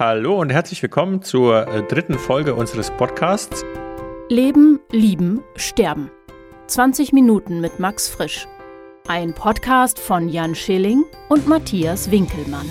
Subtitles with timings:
[0.00, 3.64] Hallo und herzlich willkommen zur äh, dritten Folge unseres Podcasts.
[4.28, 6.08] Leben, Lieben, Sterben.
[6.68, 8.46] 20 Minuten mit Max Frisch.
[9.08, 12.70] Ein Podcast von Jan Schilling und Matthias Winkelmann.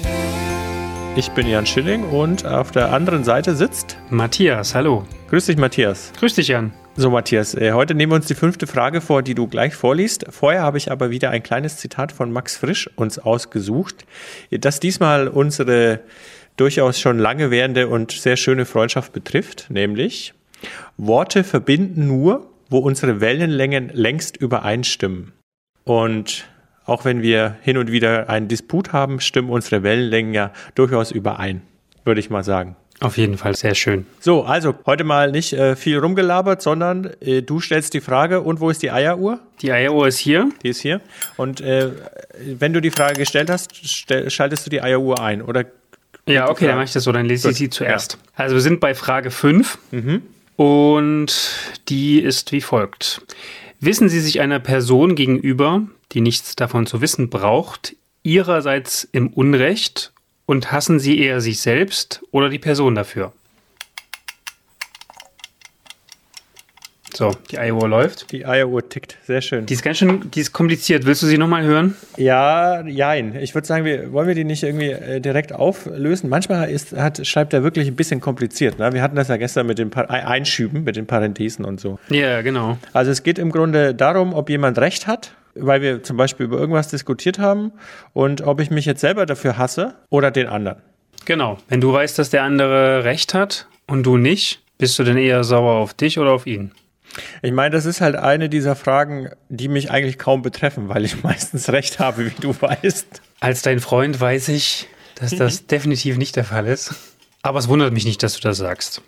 [1.17, 5.03] Ich bin Jan Schilling und auf der anderen Seite sitzt Matthias, hallo.
[5.29, 6.13] Grüß dich, Matthias.
[6.17, 6.71] Grüß dich, Jan.
[6.95, 10.27] So, Matthias, äh, heute nehmen wir uns die fünfte Frage vor, die du gleich vorliest.
[10.29, 14.05] Vorher habe ich aber wieder ein kleines Zitat von Max Frisch uns ausgesucht,
[14.49, 15.99] das diesmal unsere
[16.57, 20.33] durchaus schon lange währende und sehr schöne Freundschaft betrifft, nämlich
[20.97, 25.31] Worte verbinden nur, wo unsere Wellenlängen längst übereinstimmen.
[25.83, 26.45] Und
[26.85, 31.61] auch wenn wir hin und wieder einen Disput haben, stimmen unsere Wellenlängen ja durchaus überein,
[32.03, 32.75] würde ich mal sagen.
[32.99, 34.07] Auf jeden Fall sehr schön.
[34.19, 38.59] So, also heute mal nicht äh, viel rumgelabert, sondern äh, du stellst die Frage, und
[38.59, 39.39] wo ist die Eieruhr?
[39.61, 40.49] Die Eieruhr ist hier.
[40.63, 40.99] Die ist hier.
[41.35, 41.91] Und äh,
[42.43, 45.65] wenn du die Frage gestellt hast, stell, schaltest du die Eieruhr ein, oder
[46.27, 48.13] ja, okay, dann mache ich das so, dann lese ich sie zuerst.
[48.13, 48.43] Ja.
[48.43, 50.21] Also wir sind bei Frage 5 mhm.
[50.55, 51.51] und
[51.89, 53.21] die ist wie folgt.
[53.79, 60.13] Wissen Sie sich einer Person gegenüber, die nichts davon zu wissen braucht, ihrerseits im Unrecht
[60.45, 63.33] und hassen Sie eher sich selbst oder die Person dafür?
[67.17, 68.31] So, die Eieruhr läuft.
[68.31, 69.65] Die Eieruhr tickt, sehr schön.
[69.65, 71.07] Die ist ganz schön, die ist kompliziert.
[71.07, 71.95] Willst du sie nochmal hören?
[72.15, 73.35] Ja, jein.
[73.37, 76.29] Ich würde sagen, wir, wollen wir die nicht irgendwie äh, direkt auflösen?
[76.29, 78.77] Manchmal ist, hat, schreibt er wirklich ein bisschen kompliziert.
[78.77, 78.93] Ne?
[78.93, 81.97] Wir hatten das ja gestern mit den pa Einschüben, mit den Parenthesen und so.
[82.09, 82.77] Ja, genau.
[82.93, 86.59] Also es geht im Grunde darum, ob jemand Recht hat, weil wir zum Beispiel über
[86.59, 87.71] irgendwas diskutiert haben
[88.13, 90.83] und ob ich mich jetzt selber dafür hasse oder den anderen.
[91.25, 91.57] Genau.
[91.67, 95.43] Wenn du weißt, dass der andere Recht hat und du nicht, bist du denn eher
[95.43, 96.73] sauer auf dich oder auf ihn?
[97.41, 101.23] Ich meine, das ist halt eine dieser Fragen, die mich eigentlich kaum betreffen, weil ich
[101.23, 103.21] meistens recht habe, wie du weißt.
[103.39, 106.93] Als dein Freund weiß ich, dass das definitiv nicht der Fall ist.
[107.41, 109.01] Aber es wundert mich nicht, dass du das sagst.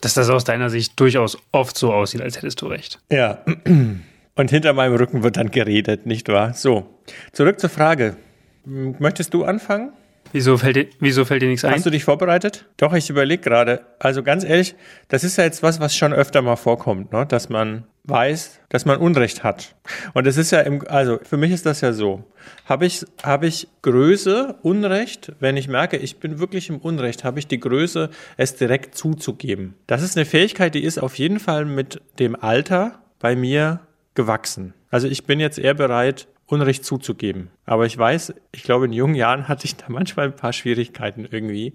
[0.00, 2.98] dass das aus deiner Sicht durchaus oft so aussieht, als hättest du recht.
[3.10, 3.44] Ja.
[4.34, 6.54] Und hinter meinem Rücken wird dann geredet, nicht wahr?
[6.54, 6.88] So,
[7.32, 8.16] zurück zur Frage.
[8.64, 9.92] Möchtest du anfangen?
[10.32, 11.74] Wieso fällt, dir, wieso fällt dir nichts ein?
[11.74, 12.66] Hast du dich vorbereitet?
[12.78, 13.82] Doch, ich überlege gerade.
[13.98, 14.74] Also ganz ehrlich,
[15.08, 17.26] das ist ja jetzt was, was schon öfter mal vorkommt, ne?
[17.26, 19.74] dass man weiß, dass man Unrecht hat.
[20.14, 22.24] Und es ist ja im, also für mich ist das ja so.
[22.64, 27.38] Habe ich, habe ich Größe, Unrecht, wenn ich merke, ich bin wirklich im Unrecht, habe
[27.38, 29.74] ich die Größe, es direkt zuzugeben.
[29.86, 33.80] Das ist eine Fähigkeit, die ist auf jeden Fall mit dem Alter bei mir
[34.14, 34.74] gewachsen.
[34.90, 37.48] Also ich bin jetzt eher bereit, Unrecht zuzugeben.
[37.64, 41.26] Aber ich weiß, ich glaube, in jungen Jahren hatte ich da manchmal ein paar Schwierigkeiten
[41.30, 41.72] irgendwie.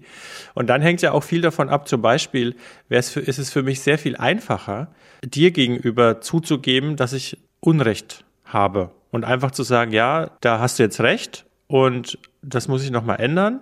[0.54, 1.88] Und dann hängt ja auch viel davon ab.
[1.88, 2.54] Zum Beispiel
[2.88, 4.92] ist es für mich sehr viel einfacher,
[5.24, 8.92] dir gegenüber zuzugeben, dass ich Unrecht habe.
[9.10, 13.20] Und einfach zu sagen, ja, da hast du jetzt recht und das muss ich nochmal
[13.20, 13.60] ändern.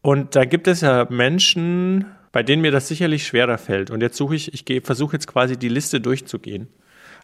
[0.00, 3.90] Und da gibt es ja Menschen, bei denen mir das sicherlich schwerer fällt.
[3.90, 6.68] Und jetzt suche ich, ich versuche jetzt quasi die Liste durchzugehen.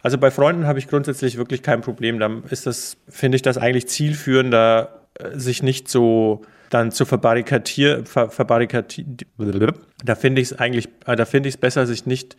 [0.02, 2.18] Also bei Freunden habe ich grundsätzlich wirklich kein Problem.
[2.18, 8.04] Da ist das, finde ich das eigentlich zielführender, äh, sich nicht so dann zu verbarrikadieren,
[8.04, 8.28] ver.
[10.04, 12.36] Da finde ich es eigentlich, äh, da finde ich es besser, sich nicht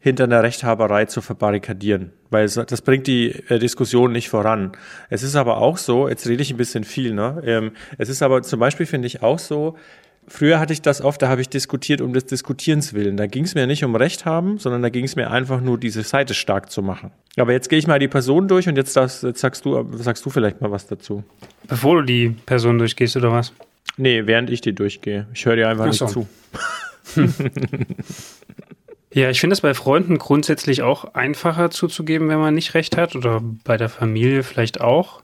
[0.00, 4.72] hinter einer Rechthaberei zu verbarrikadieren, weil das bringt die äh, Diskussion nicht voran.
[5.10, 7.42] Es ist aber auch so, jetzt rede ich ein bisschen viel, ne?
[7.44, 9.76] Ähm, es ist aber zum Beispiel, finde ich, auch so,
[10.28, 13.16] Früher hatte ich das oft, da habe ich diskutiert um des Diskutierens willen.
[13.16, 15.78] Da ging es mir nicht um Recht haben, sondern da ging es mir einfach nur,
[15.78, 17.10] diese Seite stark zu machen.
[17.36, 20.24] Aber jetzt gehe ich mal die Person durch und jetzt, das, jetzt sagst, du, sagst
[20.24, 21.24] du vielleicht mal was dazu.
[21.66, 23.52] Bevor du die Person durchgehst, oder was?
[23.96, 25.26] Nee, während ich die durchgehe.
[25.34, 26.06] Ich höre dir einfach Ach nicht so.
[26.06, 26.28] zu.
[29.12, 33.16] Ja, ich finde es bei Freunden grundsätzlich auch einfacher zuzugeben, wenn man nicht recht hat
[33.16, 35.22] oder bei der Familie vielleicht auch.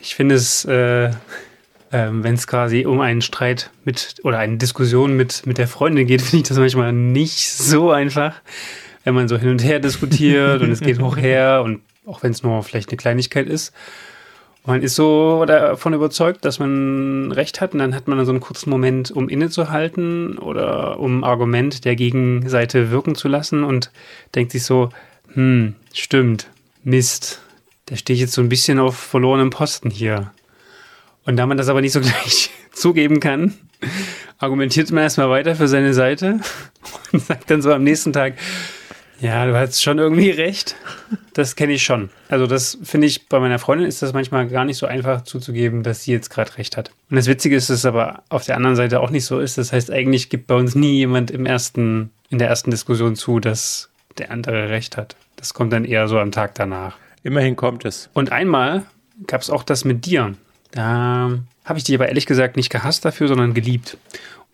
[0.00, 1.10] Ich finde es äh,
[1.92, 6.06] ähm, wenn es quasi um einen Streit mit oder eine Diskussion mit, mit der Freundin
[6.06, 8.34] geht, finde ich das manchmal nicht so einfach,
[9.04, 12.32] wenn man so hin und her diskutiert und es geht hoch her und auch wenn
[12.32, 13.72] es nur vielleicht eine Kleinigkeit ist.
[14.66, 18.40] Man ist so davon überzeugt, dass man recht hat und dann hat man so einen
[18.40, 23.90] kurzen Moment, um innezuhalten oder um Argument der Gegenseite wirken zu lassen und
[24.34, 24.90] denkt sich so,
[25.32, 26.50] hm, stimmt,
[26.84, 27.40] Mist,
[27.86, 30.32] da stehe ich jetzt so ein bisschen auf verlorenem Posten hier.
[31.28, 33.52] Und da man das aber nicht so gleich zugeben kann,
[34.38, 36.40] argumentiert man erstmal weiter für seine Seite
[37.12, 38.32] und sagt dann so am nächsten Tag,
[39.20, 40.74] ja, du hast schon irgendwie recht.
[41.34, 42.08] Das kenne ich schon.
[42.30, 45.82] Also das finde ich, bei meiner Freundin ist das manchmal gar nicht so einfach zuzugeben,
[45.82, 46.92] dass sie jetzt gerade recht hat.
[47.10, 49.58] Und das Witzige ist, dass es aber auf der anderen Seite auch nicht so ist.
[49.58, 53.38] Das heißt, eigentlich gibt bei uns nie jemand im ersten, in der ersten Diskussion zu,
[53.38, 55.14] dass der andere recht hat.
[55.36, 56.96] Das kommt dann eher so am Tag danach.
[57.22, 58.08] Immerhin kommt es.
[58.14, 58.84] Und einmal
[59.26, 60.34] gab es auch das mit dir.
[60.70, 63.96] Da habe ich dich aber ehrlich gesagt nicht gehasst dafür, sondern geliebt.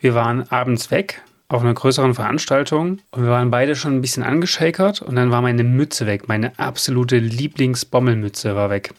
[0.00, 4.22] Wir waren abends weg auf einer größeren Veranstaltung und wir waren beide schon ein bisschen
[4.22, 6.28] angeschäkert und dann war meine Mütze weg.
[6.28, 8.92] Meine absolute Lieblingsbommelmütze war weg.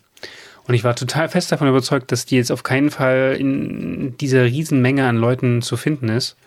[0.67, 4.45] Und ich war total fest davon überzeugt, dass die jetzt auf keinen Fall in dieser
[4.45, 6.37] Riesenmenge an Leuten zu finden ist.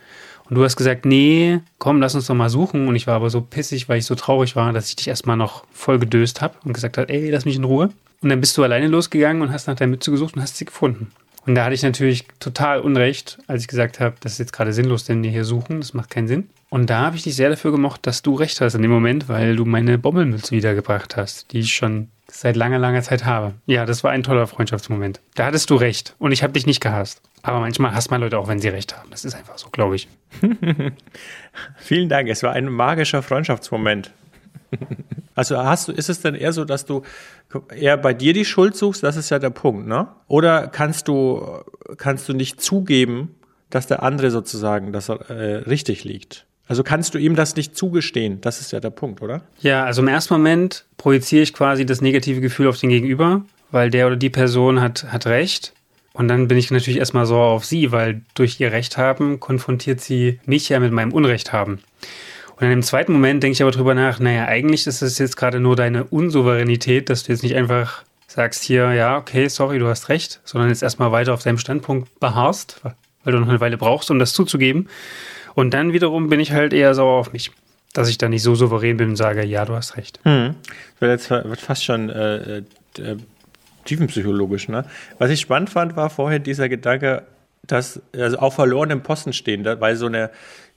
[0.49, 2.87] Und du hast gesagt, nee, komm, lass uns doch mal suchen.
[2.87, 5.37] Und ich war aber so pissig, weil ich so traurig war, dass ich dich erstmal
[5.37, 7.91] noch voll gedöst habe und gesagt habe, ey, lass mich in Ruhe.
[8.21, 10.65] Und dann bist du alleine losgegangen und hast nach der Mütze gesucht und hast sie
[10.65, 11.11] gefunden.
[11.45, 14.73] Und da hatte ich natürlich total Unrecht, als ich gesagt habe, das ist jetzt gerade
[14.73, 16.49] sinnlos, denn wir hier suchen, das macht keinen Sinn.
[16.69, 19.29] Und da habe ich dich sehr dafür gemocht, dass du recht hast in dem Moment,
[19.29, 23.53] weil du meine Bommelmütze wiedergebracht hast, die ich schon seit langer, langer Zeit habe.
[23.65, 25.19] Ja, das war ein toller Freundschaftsmoment.
[25.33, 27.21] Da hattest du recht und ich habe dich nicht gehasst.
[27.41, 29.09] Aber manchmal hasst man Leute auch, wenn sie recht haben.
[29.09, 30.07] Das ist einfach so, glaube ich.
[31.77, 32.27] Vielen Dank.
[32.29, 34.11] Es war ein magischer Freundschaftsmoment.
[35.35, 37.03] Also hast du, ist es denn eher so, dass du
[37.73, 39.03] eher bei dir die Schuld suchst?
[39.03, 40.09] Das ist ja der Punkt, ne?
[40.27, 41.63] Oder kannst du,
[41.95, 43.35] kannst du nicht zugeben,
[43.69, 46.45] dass der andere sozusagen, dass er äh, richtig liegt?
[46.67, 48.41] Also kannst du ihm das nicht zugestehen?
[48.41, 49.41] Das ist ja der Punkt, oder?
[49.61, 53.89] Ja, also im ersten Moment projiziere ich quasi das negative Gefühl auf den Gegenüber, weil
[53.89, 55.73] der oder die Person hat, hat Recht.
[56.11, 60.01] Und dann bin ich natürlich erstmal so auf sie, weil durch ihr Recht haben konfrontiert
[60.01, 61.79] sie mich ja mit meinem Unrecht haben.
[62.59, 65.37] Und dann im zweiten Moment denke ich aber drüber nach, naja, eigentlich ist es jetzt
[65.37, 69.87] gerade nur deine Unsouveränität, dass du jetzt nicht einfach sagst hier, ja, okay, sorry, du
[69.87, 72.81] hast recht, sondern jetzt erstmal weiter auf deinem Standpunkt beharrst,
[73.23, 74.89] weil du noch eine Weile brauchst, um das zuzugeben.
[75.55, 77.51] Und dann wiederum bin ich halt eher sauer auf mich,
[77.93, 80.19] dass ich da nicht so souverän bin und sage, ja, du hast recht.
[80.23, 80.55] Hm.
[80.99, 82.63] Das wird fast schon äh, äh,
[83.85, 84.67] tiefenpsychologisch.
[84.67, 84.83] Ne?
[85.17, 87.23] Was ich spannend fand, war vorher dieser Gedanke,
[87.65, 90.29] dass also auf verlorenem Posten stehen, weil so eine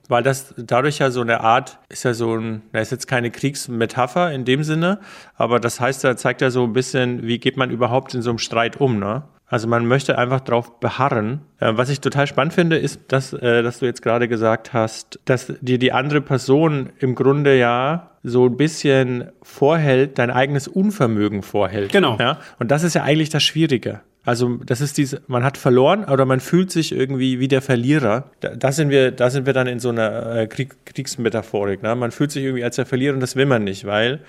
[0.08, 3.30] weil das dadurch ja so eine Art, ist ja so ein, da ist jetzt keine
[3.30, 5.00] Kriegsmetapher in dem Sinne,
[5.36, 8.30] aber das heißt, da zeigt ja so ein bisschen, wie geht man überhaupt in so
[8.30, 9.22] einem Streit um, ne?
[9.52, 11.42] Also man möchte einfach darauf beharren.
[11.60, 15.20] Äh, was ich total spannend finde, ist, dass, äh, dass du jetzt gerade gesagt hast,
[15.26, 21.42] dass dir die andere Person im Grunde ja so ein bisschen vorhält, dein eigenes Unvermögen
[21.42, 21.92] vorhält.
[21.92, 22.16] Genau.
[22.18, 22.38] Ja?
[22.60, 24.00] Und das ist ja eigentlich das Schwierige.
[24.24, 28.30] Also das ist diese, man hat verloren oder man fühlt sich irgendwie wie der Verlierer.
[28.40, 31.82] Da, da sind wir, da sind wir dann in so einer äh, Krieg, Kriegsmetaphorik.
[31.82, 31.94] Ne?
[31.96, 34.20] Man fühlt sich irgendwie als der Verlierer und das will man nicht, weil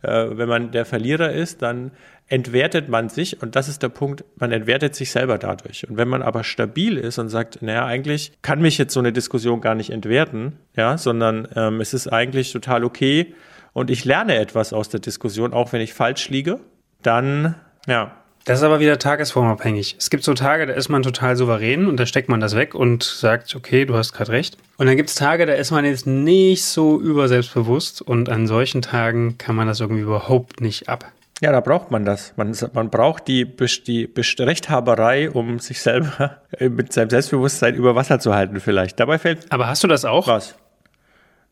[0.00, 1.90] äh, wenn man der Verlierer ist, dann
[2.28, 5.86] entwertet man sich und das ist der Punkt, man entwertet sich selber dadurch.
[5.86, 9.12] Und wenn man aber stabil ist und sagt, naja, eigentlich kann mich jetzt so eine
[9.12, 13.34] Diskussion gar nicht entwerten, ja, sondern ähm, es ist eigentlich total okay
[13.74, 16.60] und ich lerne etwas aus der Diskussion, auch wenn ich falsch liege,
[17.02, 17.54] dann,
[17.86, 19.96] ja, das ist aber wieder tagesformabhängig.
[19.98, 22.74] Es gibt so Tage, da ist man total souverän und da steckt man das weg
[22.74, 24.56] und sagt, okay, du hast gerade recht.
[24.78, 28.82] Und dann gibt es Tage, da ist man jetzt nicht so überselbstbewusst und an solchen
[28.82, 31.12] Tagen kann man das irgendwie überhaupt nicht ab.
[31.40, 32.34] Ja, da braucht man das.
[32.36, 34.08] Man, man braucht die, die
[34.38, 39.00] Rechthaberei, um sich selber mit seinem Selbstbewusstsein über Wasser zu halten, vielleicht.
[39.00, 39.50] Dabei fällt.
[39.50, 40.28] Aber hast du das auch?
[40.28, 40.54] Was?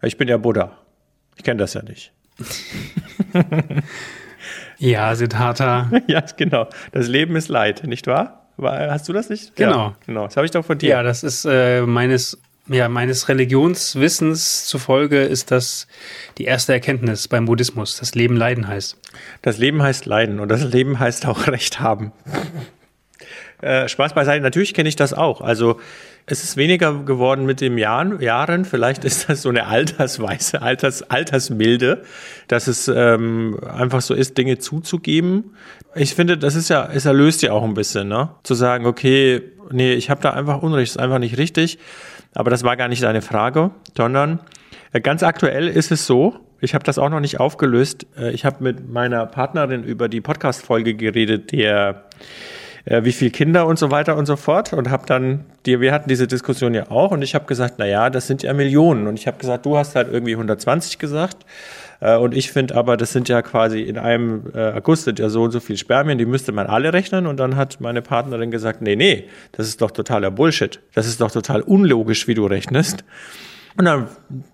[0.03, 0.79] Ich bin ja Buddha.
[1.37, 2.13] Ich kenne das ja nicht.
[4.81, 5.91] ja, Siddhartha.
[6.06, 6.67] ja, genau.
[6.93, 8.47] Das Leben ist Leid, nicht wahr?
[8.59, 9.55] Hast du das nicht?
[9.56, 9.88] Genau.
[9.88, 10.25] Ja, genau.
[10.25, 10.91] Das habe ich doch von dir.
[10.91, 12.38] Ja, das ist äh, meines
[12.69, 15.88] ja, meines Religionswissens zufolge ist das
[16.38, 18.97] die erste Erkenntnis beim Buddhismus, dass Leben Leiden heißt.
[19.43, 22.12] Das Leben heißt Leiden und das Leben heißt auch Recht haben.
[23.61, 25.41] äh, Spaß beiseite, natürlich kenne ich das auch.
[25.41, 25.81] Also
[26.31, 28.65] es ist weniger geworden mit den Jahren, Jahren.
[28.65, 32.05] Vielleicht ist das so eine Altersweise, Alters, Altersmilde,
[32.47, 35.57] dass es ähm, einfach so ist, Dinge zuzugeben.
[35.97, 38.31] Ich finde, das ist ja, es erlöst ja auch ein bisschen, ne?
[38.45, 41.78] Zu sagen, okay, nee, ich habe da einfach Unrecht, ist einfach nicht richtig.
[42.33, 44.38] Aber das war gar nicht deine Frage, sondern
[44.93, 48.07] äh, ganz aktuell ist es so, ich habe das auch noch nicht aufgelöst.
[48.16, 52.05] Äh, ich habe mit meiner Partnerin über die Podcast-Folge geredet, der
[52.85, 55.93] äh, wie viele Kinder und so weiter und so fort und habe dann dir wir
[55.93, 59.07] hatten diese Diskussion ja auch und ich habe gesagt, na ja, das sind ja Millionen
[59.07, 61.45] und ich habe gesagt, du hast halt irgendwie 120 gesagt
[62.01, 65.29] äh, und ich finde aber, das sind ja quasi in einem äh, August sind ja
[65.29, 67.27] so und so viel Spermien, die müsste man alle rechnen.
[67.27, 70.81] Und dann hat meine Partnerin gesagt, nee, nee, das ist doch totaler Bullshit.
[70.95, 73.05] Das ist doch total unlogisch, wie du rechnest.
[73.77, 74.09] Und dann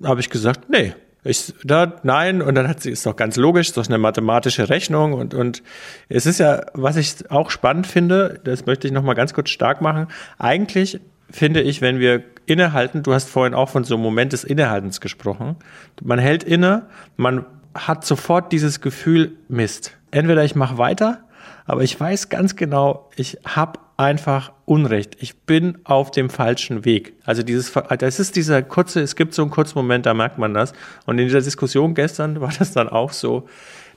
[0.05, 0.93] habe ich gesagt, nee,
[1.27, 4.69] ich, da, nein, und dann hat sie, ist doch ganz logisch, ist doch eine mathematische
[4.69, 5.63] Rechnung und, und
[6.09, 9.81] es ist ja, was ich auch spannend finde, das möchte ich nochmal ganz kurz stark
[9.81, 14.33] machen, eigentlich finde ich, wenn wir innehalten, du hast vorhin auch von so einem Moment
[14.33, 15.57] des Innehaltens gesprochen,
[16.03, 19.93] man hält inne, man hat sofort dieses Gefühl, Mist.
[20.11, 21.21] Entweder ich mache weiter,
[21.67, 25.17] aber ich weiß ganz genau, ich habe einfach Unrecht.
[25.21, 27.15] Ich bin auf dem falschen Weg.
[27.25, 30.55] Also dieses, das ist dieser kurze, es gibt so einen kurzen Moment, da merkt man
[30.55, 30.73] das.
[31.07, 33.49] Und in dieser Diskussion gestern war das dann auch so.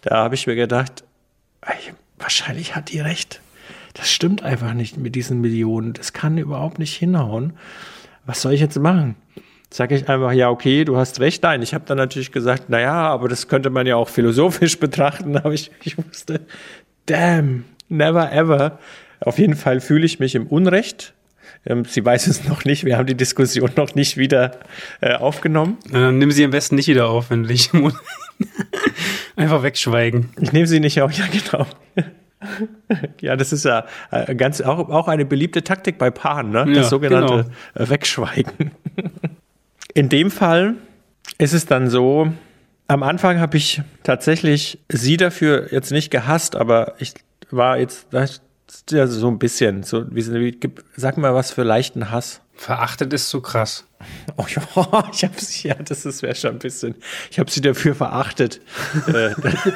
[0.02, 1.04] Da habe ich mir gedacht,
[2.18, 3.42] wahrscheinlich hat die recht
[3.94, 5.94] das stimmt einfach nicht mit diesen Millionen.
[5.94, 7.54] Das kann überhaupt nicht hinhauen,
[8.26, 9.16] was soll ich jetzt machen?
[9.72, 11.44] Sage ich einfach, ja, okay, du hast recht.
[11.44, 15.38] Nein, ich habe dann natürlich gesagt, naja, aber das könnte man ja auch philosophisch betrachten.
[15.38, 16.42] Aber ich, ich wusste,
[17.06, 18.80] damn, never ever.
[19.22, 21.14] Auf jeden Fall fühle ich mich im Unrecht.
[21.66, 22.86] Ähm, sie weiß es noch nicht.
[22.86, 24.60] Wir haben die Diskussion noch nicht wieder
[25.02, 25.78] äh, aufgenommen.
[25.90, 27.70] Na, dann nimm sie am besten nicht wieder auf, wenn du dich
[29.36, 30.30] einfach wegschweigen.
[30.40, 31.66] Ich nehme sie nicht auf, ja, genau.
[33.20, 36.66] Ja, das ist ja äh, ganz auch, auch eine beliebte Taktik bei Paaren, ne?
[36.68, 37.34] Das Ja, sogenannte
[37.74, 37.86] genau.
[37.86, 38.72] äh, Wegschweigen.
[39.94, 40.76] In dem Fall
[41.38, 42.32] ist es dann so,
[42.88, 47.14] am Anfang habe ich tatsächlich sie dafür jetzt nicht gehasst, aber ich
[47.52, 48.08] war jetzt
[48.92, 50.60] ja so ein bisschen, so wie,
[50.96, 52.42] sag mal was für leichten Hass.
[52.56, 53.86] Verachtet ist so krass.
[54.38, 54.62] Oh ja,
[55.14, 56.96] ich habe sie, ja, das ist wäre schon ein bisschen,
[57.32, 58.62] ich habe sie dafür verachtet.
[59.08, 59.30] Äh,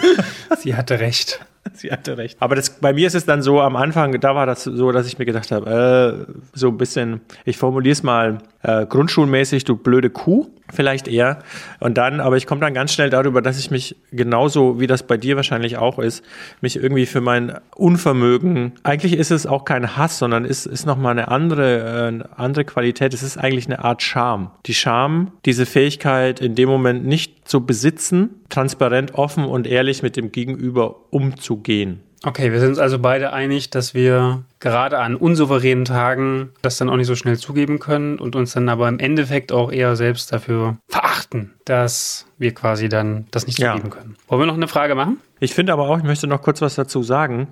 [0.60, 1.40] Sie hatte recht.
[1.74, 2.38] Sie hatte recht.
[2.40, 5.08] Aber das, bei mir ist es dann so, am Anfang, da war das so, dass
[5.08, 9.76] ich mir gedacht habe, äh, so ein bisschen, ich formuliere es mal äh, grundschulmäßig, du
[9.76, 11.40] blöde Kuh, vielleicht eher.
[11.80, 15.04] Und dann, aber ich komme dann ganz schnell darüber, dass ich mich genauso, wie das
[15.04, 16.24] bei dir wahrscheinlich auch ist,
[16.62, 21.12] mich irgendwie für mein Unvermögen, eigentlich ist es auch kein Hass, sondern ist, ist nochmal
[21.12, 23.14] eine andere, äh, eine andere Qualität.
[23.14, 24.52] Es ist eigentlich eine Art Scham.
[24.66, 30.16] Die Scham, diese Fähigkeit in dem Moment nicht zu besitzen, transparent, offen und ehrlich mit
[30.16, 32.02] dem Gegenüber umzugehen.
[32.26, 36.90] Okay, wir sind uns also beide einig, dass wir gerade an unsouveränen Tagen das dann
[36.90, 40.32] auch nicht so schnell zugeben können und uns dann aber im Endeffekt auch eher selbst
[40.32, 43.74] dafür verachten, dass wir quasi dann das nicht Ja.
[43.74, 44.16] zugeben können.
[44.30, 45.18] Wollen wir noch eine Frage machen?
[45.42, 47.50] Ich finde aber auch, ich möchte noch kurz was dazu sagen.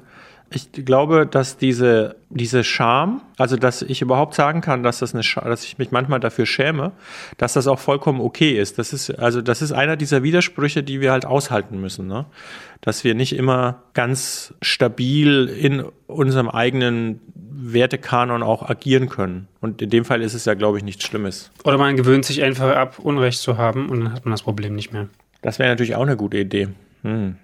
[0.54, 5.24] Ich glaube, dass diese, diese Scham, also dass ich überhaupt sagen kann, dass das eine
[5.24, 6.92] Scha dass ich mich manchmal dafür schäme,
[7.38, 8.78] dass das auch vollkommen okay ist.
[8.78, 12.26] Das ist, also das ist einer dieser Widersprüche, die wir halt aushalten müssen, ne?
[12.82, 19.48] Dass wir nicht immer ganz stabil in unserem eigenen Wertekanon auch agieren können.
[19.62, 21.52] Und in dem Fall ist es ja, glaube ich, nichts Schlimmes.
[21.64, 24.76] Oder man gewöhnt sich einfach ab, Unrecht zu haben und dann hat man das Problem
[24.76, 25.08] nicht mehr.
[25.42, 26.70] Das wäre natürlich auch eine gute Idee.
[27.04, 27.38] Hm.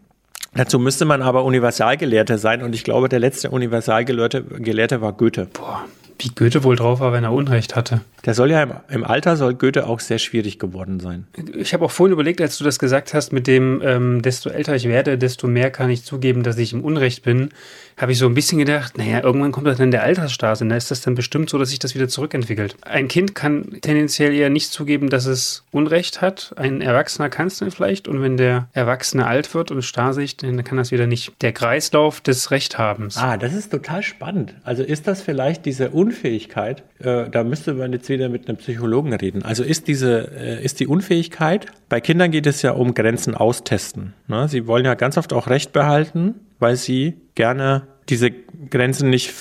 [0.57, 5.47] Dazu müsste man aber Universalgelehrter sein und ich glaube, der letzte Universalgelehrte Gelehrte war Goethe.
[5.53, 5.85] Boah,
[6.17, 8.01] wie Goethe wohl drauf war, wenn er Unrecht hatte.
[8.25, 11.27] Der soll ja im, im Alter soll Goethe auch sehr schwierig geworden sein.
[11.55, 14.75] Ich habe auch vorhin überlegt, als du das gesagt hast, mit dem, ähm, desto älter
[14.75, 17.49] ich werde, desto mehr kann ich zugeben, dass ich im Unrecht bin,
[17.97, 20.75] habe ich so ein bisschen gedacht, naja, irgendwann kommt das dann der Altersstase und da
[20.75, 22.75] ist das dann bestimmt so, dass sich das wieder zurückentwickelt.
[22.81, 26.53] Ein Kind kann tendenziell eher nicht zugeben, dass es Unrecht hat.
[26.57, 30.63] Ein Erwachsener kann es dann vielleicht und wenn der Erwachsene alt wird und starsig, dann
[30.63, 31.33] kann das wieder nicht.
[31.41, 33.17] Der Kreislauf des Rechthabens.
[33.17, 34.53] Ah, das ist total spannend.
[34.63, 39.13] Also ist das vielleicht diese Unfähigkeit, äh, da müsste man jetzt wieder mit einem Psychologen
[39.13, 39.43] reden.
[39.43, 44.13] Also ist diese, äh, ist die Unfähigkeit, bei Kindern geht es ja um Grenzen austesten.
[44.27, 44.47] Ne?
[44.47, 48.31] Sie wollen ja ganz oft auch Recht behalten, weil sie gerne diese
[48.69, 49.33] Grenzen nicht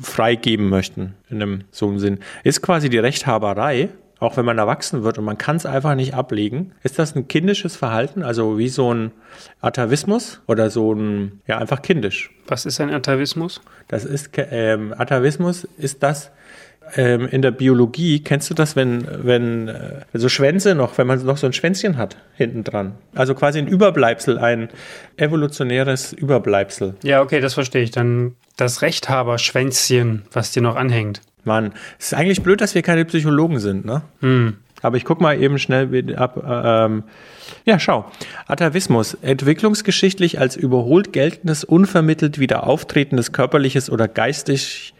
[0.00, 2.18] freigeben möchten, in einem so einem Sinn.
[2.44, 6.14] Ist quasi die Rechthaberei, auch wenn man erwachsen wird und man kann es einfach nicht
[6.14, 6.72] ablegen.
[6.82, 9.12] Ist das ein kindisches Verhalten, also wie so ein
[9.60, 12.30] Atavismus oder so ein, ja, einfach kindisch?
[12.46, 13.60] Was ist ein Atavismus?
[13.88, 16.30] Das ist ähm, Atavismus ist das
[16.96, 18.20] ähm, in der Biologie.
[18.20, 21.96] Kennst du das, wenn wenn äh, so Schwänze noch, wenn man noch so ein Schwänzchen
[21.96, 22.94] hat hinten dran?
[23.14, 24.68] Also quasi ein Überbleibsel, ein
[25.16, 26.94] evolutionäres Überbleibsel.
[27.02, 27.90] Ja, okay, das verstehe ich.
[27.90, 31.20] Dann das Rechthaberschwänzchen, was dir noch anhängt.
[31.44, 34.02] Mann, es ist eigentlich blöd, dass wir keine Psychologen sind, ne?
[34.20, 34.56] Hm.
[34.82, 36.36] Aber ich guck mal eben schnell ab.
[36.36, 37.04] äh, Ähm,
[37.64, 38.10] ja, schau.
[38.46, 44.94] Atavismus, entwicklungsgeschichtlich als überholt geltendes, unvermittelt wieder auftretendes körperliches oder geistig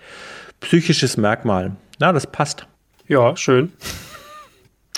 [0.60, 1.72] psychisches Merkmal.
[1.98, 2.66] Na, das passt.
[3.08, 3.72] Ja, schön.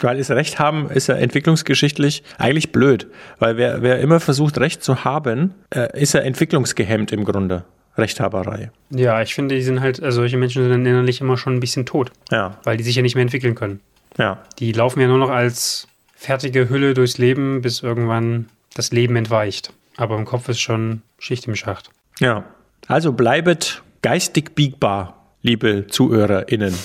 [0.00, 3.08] Weil es Recht haben, ist ja entwicklungsgeschichtlich eigentlich blöd.
[3.40, 7.64] Weil wer, wer immer versucht, Recht zu haben, äh, ist ja entwicklungsgehemmt im Grunde.
[7.96, 8.70] Rechthaberei.
[8.90, 11.60] Ja, ich finde, die sind halt, also solche Menschen sind dann innerlich immer schon ein
[11.60, 13.80] bisschen tot, Ja, weil die sich ja nicht mehr entwickeln können.
[14.18, 14.38] ja.
[14.60, 19.72] Die laufen ja nur noch als fertige Hülle durchs Leben, bis irgendwann das Leben entweicht.
[19.96, 21.90] Aber im Kopf ist schon Schicht im Schacht.
[22.20, 22.44] Ja.
[22.86, 26.74] Also bleibet geistig biegbar, liebe ZuhörerInnen.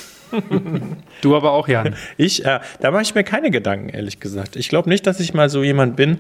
[1.22, 1.96] Du aber auch, Jan.
[2.18, 4.56] Ich, äh, da mache ich mir keine Gedanken, ehrlich gesagt.
[4.56, 6.20] Ich glaube nicht, dass ich mal so jemand bin,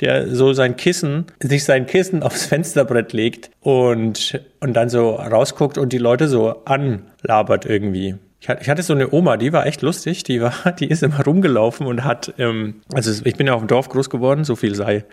[0.00, 5.78] der so sein Kissen, sich sein Kissen aufs Fensterbrett legt und, und dann so rausguckt
[5.78, 8.16] und die Leute so anlabert irgendwie.
[8.40, 11.86] Ich hatte, so eine Oma, die war echt lustig, die war, die ist immer rumgelaufen
[11.86, 15.04] und hat, ähm, also ich bin ja auf dem Dorf groß geworden, so viel sei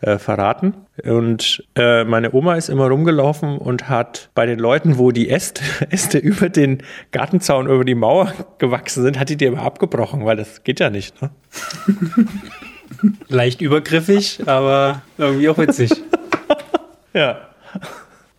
[0.00, 0.74] äh, verraten.
[1.04, 5.62] Und äh, meine Oma ist immer rumgelaufen und hat bei den Leuten, wo die Äste,
[5.90, 10.36] Äste über den Gartenzaun, über die Mauer gewachsen sind, hat die die immer abgebrochen, weil
[10.36, 11.22] das geht ja nicht.
[11.22, 11.30] Ne?
[13.28, 15.92] Leicht übergriffig, aber irgendwie auch witzig.
[17.14, 17.48] Ja.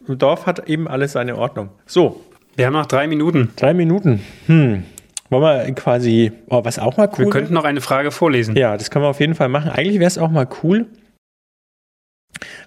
[0.07, 1.69] Im Dorf hat eben alles seine Ordnung.
[1.85, 2.21] So,
[2.55, 3.49] Wir haben noch drei Minuten.
[3.55, 4.21] drei Minuten.
[4.45, 4.83] Hm.
[5.29, 8.55] Wollen wir quasi, oh, was auch mal cool Wir könnten noch eine Frage vorlesen.
[8.55, 9.71] Ja, das können wir auf jeden Fall machen.
[9.71, 10.85] Eigentlich wäre es auch mal cool,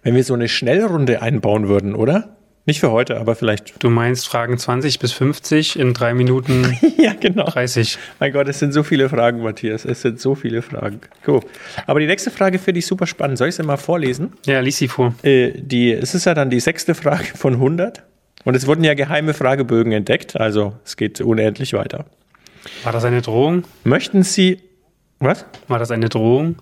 [0.02, 2.36] wenn wir so eine Schnellrunde einbauen würden, oder?
[2.68, 3.80] Nicht für heute, aber vielleicht.
[3.80, 7.44] Du meinst Fragen 20 bis 50 in drei Minuten ja, genau.
[7.44, 7.96] 30.
[8.18, 9.84] Mein Gott, es sind so viele Fragen, Matthias.
[9.84, 11.00] Es sind so viele Fragen.
[11.24, 11.42] Cool.
[11.86, 13.38] Aber die nächste Frage finde ich super spannend.
[13.38, 14.32] Soll ich sie mal vorlesen?
[14.46, 15.14] Ja, lies sie vor.
[15.22, 18.02] Äh, die, es ist ja dann die sechste Frage von 100.
[18.46, 20.40] Und es wurden ja geheime Fragebögen entdeckt.
[20.40, 22.04] Also es geht unendlich weiter.
[22.84, 23.64] War das eine Drohung?
[23.82, 24.60] Möchten Sie.
[25.18, 25.44] Was?
[25.66, 26.54] War das eine Drohung?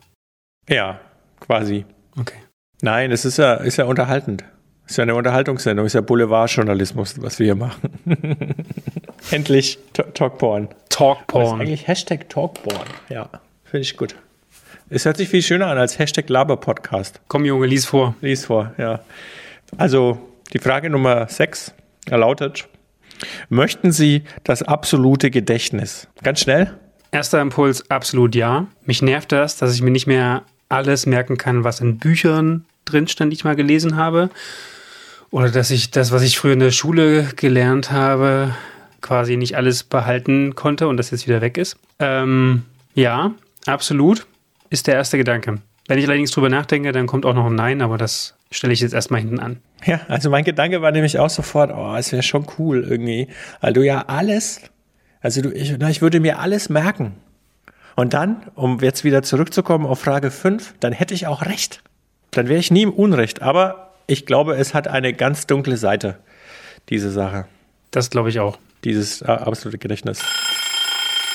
[0.67, 0.99] Ja,
[1.41, 1.85] quasi.
[2.19, 2.39] Okay.
[2.81, 4.45] Nein, es ist ja, ist ja unterhaltend.
[4.87, 7.91] Ist ja eine Unterhaltungssendung, ist ja Boulevardjournalismus, was wir hier machen.
[9.31, 10.69] Endlich Talkporn.
[10.89, 11.45] Talkporn.
[11.45, 12.89] Das ist eigentlich Hashtag Talkporn.
[13.11, 13.29] Ja,
[13.65, 14.15] finde ich gut.
[14.89, 17.21] Es hört sich viel schöner an als Hashtag Laber-Podcast.
[17.29, 18.15] Komm, Junge, lies vor.
[18.23, 19.01] Lies vor, ja.
[19.77, 21.75] Also, die Frage Nummer 6
[22.09, 22.69] lautet:
[23.49, 26.09] Möchten Sie das absolute Gedächtnis?
[26.23, 26.79] Ganz schnell.
[27.11, 28.67] Erster Impuls, absolut ja.
[28.87, 33.09] Mich nervt das, dass ich mir nicht mehr alles merken kann, was in Büchern drin
[33.09, 34.31] stand, die ich mal gelesen habe.
[35.31, 38.55] Oder dass ich das, was ich früher in der Schule gelernt habe,
[39.01, 41.77] quasi nicht alles behalten konnte und das jetzt wieder weg ist.
[41.99, 42.63] Ähm,
[42.95, 43.33] ja,
[43.67, 44.27] absolut,
[44.71, 45.61] ist der erste Gedanke.
[45.87, 48.81] Wenn ich allerdings drüber nachdenke, dann kommt auch noch ein Nein, aber das stelle ich
[48.81, 49.59] jetzt erstmal hinten an.
[49.85, 53.29] Ja, also mein Gedanke war nämlich auch sofort, oh, es wäre schon cool irgendwie,
[53.61, 54.61] weil du ja alles,
[55.21, 57.15] also du, ich, ich würde mir alles merken.
[57.97, 61.83] Und dann, um jetzt wieder zurückzukommen auf Frage 5, dann hätte ich auch recht.
[62.31, 63.43] Dann wäre ich nie im Unrecht.
[63.43, 66.19] Aber ich glaube, es hat eine ganz dunkle Seite,
[66.89, 67.47] diese Sache.
[67.91, 68.59] Das glaube ich auch.
[68.85, 70.21] Dieses äh, absolute Gedächtnis.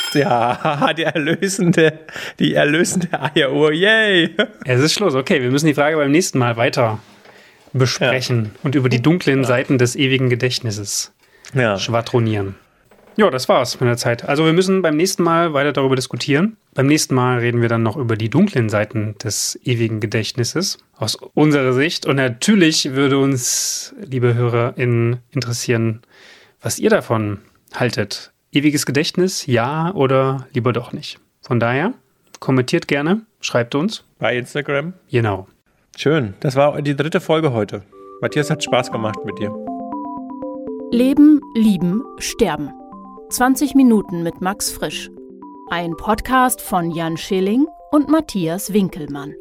[0.14, 2.00] Ja, die erlösende,
[2.40, 4.36] die erlösende Eieruhr, yay!
[4.66, 5.16] Es ist Schluss.
[5.16, 7.00] Okay, wir müssen die Frage beim nächsten Mal weiter
[7.74, 8.52] besprechen ja.
[8.64, 9.48] und über die dunklen ja.
[9.48, 11.14] Seiten des ewigen Gedächtnisses
[11.54, 11.78] ja.
[11.78, 12.56] schwadronieren.
[13.16, 14.28] Ja, das war's mit der Zeit.
[14.28, 16.56] Also wir müssen beim nächsten Mal weiter darüber diskutieren.
[16.74, 21.18] Beim nächsten Mal reden wir dann noch über die dunklen Seiten des ewigen Gedächtnisses aus
[21.34, 22.06] unserer Sicht.
[22.06, 26.02] Und natürlich würde uns, liebe HörerInnen, interessieren,
[26.62, 27.40] was ihr davon
[27.74, 28.32] haltet.
[28.52, 31.20] Ewiges Gedächtnis, ja oder lieber doch nicht.
[31.42, 31.94] Von daher,
[32.40, 34.04] kommentiert gerne, schreibt uns.
[34.18, 34.94] Bei Instagram.
[35.12, 35.48] Genau.
[35.96, 36.34] Schön.
[36.40, 37.84] Das war die dritte Folge heute.
[38.22, 39.54] Matthias hat Spaß gemacht mit dir.
[40.92, 42.72] Leben, lieben, sterben.
[43.30, 45.12] 20 Minuten mit Max Frisch.
[45.70, 49.36] Ein Podcast von Jan Schilling und Matthias Winkelmann.